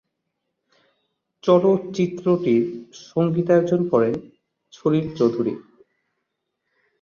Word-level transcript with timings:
চলচ্চিত্রটির 1.43 2.63
সঙ্গীতায়োজন 3.05 3.81
করেন 3.89 4.13
সলিল 4.73 5.05
চৌধুরী। 5.15 5.53